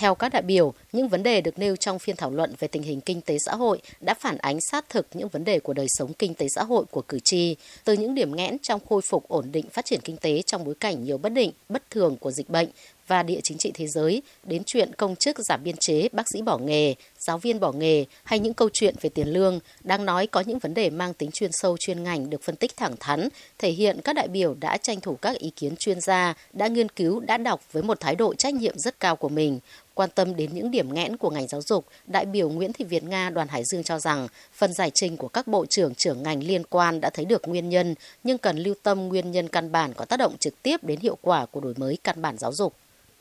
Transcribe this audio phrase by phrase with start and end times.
[0.00, 2.82] Theo các đại biểu, những vấn đề được nêu trong phiên thảo luận về tình
[2.82, 5.86] hình kinh tế xã hội đã phản ánh sát thực những vấn đề của đời
[5.88, 9.28] sống kinh tế xã hội của cử tri, từ những điểm nghẽn trong khôi phục
[9.28, 12.30] ổn định phát triển kinh tế trong bối cảnh nhiều bất định, bất thường của
[12.30, 12.68] dịch bệnh
[13.10, 16.42] và địa chính trị thế giới đến chuyện công chức giảm biên chế, bác sĩ
[16.42, 20.26] bỏ nghề, giáo viên bỏ nghề hay những câu chuyện về tiền lương, đang nói
[20.26, 23.28] có những vấn đề mang tính chuyên sâu chuyên ngành được phân tích thẳng thắn,
[23.58, 26.88] thể hiện các đại biểu đã tranh thủ các ý kiến chuyên gia, đã nghiên
[26.88, 29.60] cứu, đã đọc với một thái độ trách nhiệm rất cao của mình,
[30.00, 32.84] Quan tâm đến những điểm điểm nghẽn của ngành giáo dục, đại biểu Nguyễn Thị
[32.84, 36.22] Việt Nga đoàn Hải Dương cho rằng phần giải trình của các bộ trưởng trưởng
[36.22, 37.94] ngành liên quan đã thấy được nguyên nhân,
[38.24, 41.18] nhưng cần lưu tâm nguyên nhân căn bản có tác động trực tiếp đến hiệu
[41.22, 42.74] quả của đổi mới căn bản giáo dục.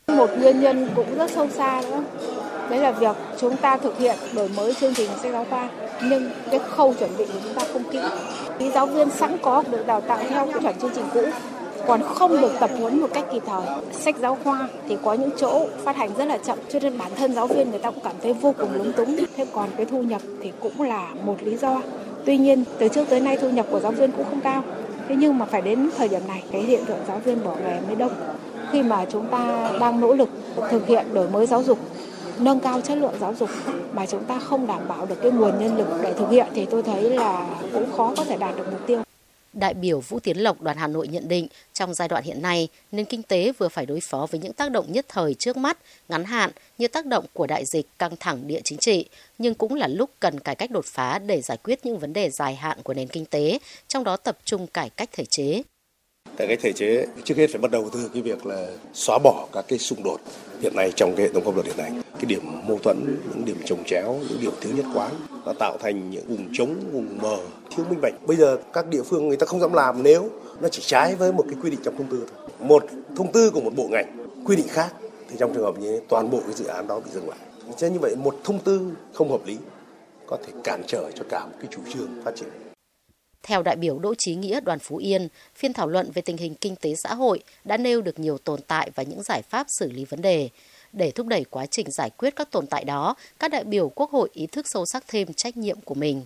[0.08, 2.04] Một nguyên nhân cũng rất sâu xa nữa,
[2.70, 5.70] đấy là việc chúng ta thực hiện đổi mới chương trình sách giáo khoa
[6.04, 8.00] nhưng cái khâu chuẩn bị của chúng ta không kỹ.
[8.60, 11.22] Ý giáo viên sẵn có được đào tạo theo cái chuẩn chương trình cũ
[11.90, 13.62] còn không được tập huấn một cách kịp thời.
[13.92, 17.12] Sách giáo khoa thì có những chỗ phát hành rất là chậm, cho nên bản
[17.16, 19.18] thân giáo viên người ta cũng cảm thấy vô cùng lúng túng.
[19.36, 21.82] Thế còn cái thu nhập thì cũng là một lý do.
[22.26, 24.64] Tuy nhiên, từ trước tới nay thu nhập của giáo viên cũng không cao.
[25.08, 27.80] Thế nhưng mà phải đến thời điểm này, cái hiện tượng giáo viên bỏ nghề
[27.88, 28.12] mới đông.
[28.72, 30.30] Khi mà chúng ta đang nỗ lực
[30.70, 31.80] thực hiện đổi mới giáo dục,
[32.40, 33.50] nâng cao chất lượng giáo dục
[33.94, 36.66] mà chúng ta không đảm bảo được cái nguồn nhân lực để thực hiện, thì
[36.66, 39.02] tôi thấy là cũng khó có thể đạt được mục tiêu.
[39.54, 42.68] Đại biểu Vũ Tiến Lộc đoàn Hà Nội nhận định trong giai đoạn hiện nay,
[42.92, 45.78] nền kinh tế vừa phải đối phó với những tác động nhất thời trước mắt,
[46.10, 49.06] ngắn hạn như tác động của đại dịch căng thẳng địa chính trị,
[49.38, 52.30] nhưng cũng là lúc cần cải cách đột phá để giải quyết những vấn đề
[52.30, 55.62] dài hạn của nền kinh tế, trong đó tập trung cải cách thể chế
[56.38, 59.48] tại cái thể chế trước hết phải bắt đầu từ cái việc là xóa bỏ
[59.54, 60.20] các cái xung đột
[60.62, 61.92] hiện nay trong cái hệ thống pháp luật hiện nay.
[62.14, 65.12] Cái điểm mâu thuẫn, những điểm trồng chéo, những điểm thiếu nhất quán
[65.46, 67.38] nó tạo thành những vùng trống, vùng mờ,
[67.76, 68.14] thiếu minh bạch.
[68.28, 70.30] Bây giờ các địa phương người ta không dám làm nếu
[70.62, 72.50] nó chỉ trái với một cái quy định trong thông tư thôi.
[72.60, 72.86] Một
[73.16, 74.94] thông tư của một bộ ngành quy định khác
[75.30, 77.40] thì trong trường hợp như thế, toàn bộ cái dự án đó bị dừng lại.
[77.78, 79.58] Cho như vậy một thông tư không hợp lý
[80.28, 82.50] có thể cản trở cho cả một cái chủ trương phát triển
[83.50, 86.56] theo đại biểu Đỗ Chí Nghĩa đoàn Phú Yên, phiên thảo luận về tình hình
[86.56, 89.92] kinh tế xã hội đã nêu được nhiều tồn tại và những giải pháp xử
[89.92, 90.50] lý vấn đề.
[90.94, 94.12] Để thúc đẩy quá trình giải quyết các tồn tại đó, các đại biểu Quốc
[94.12, 96.24] hội ý thức sâu sắc thêm trách nhiệm của mình.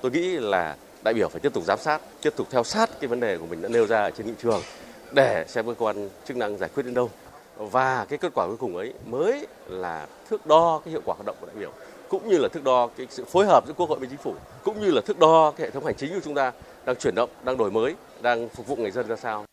[0.00, 3.08] Tôi nghĩ là đại biểu phải tiếp tục giám sát, tiếp tục theo sát cái
[3.08, 4.62] vấn đề của mình đã nêu ra ở trên nghị trường
[5.12, 7.10] để xem cơ quan chức năng giải quyết đến đâu.
[7.58, 11.26] Và cái kết quả cuối cùng ấy mới là thước đo cái hiệu quả hoạt
[11.26, 11.70] động của đại biểu,
[12.08, 14.34] cũng như là thước đo cái sự phối hợp giữa quốc hội với chính phủ,
[14.64, 16.52] cũng như là thước đo cái hệ thống hành chính của chúng ta
[16.84, 19.46] đang chuyển động, đang đổi mới, đang phục vụ người dân ra sao.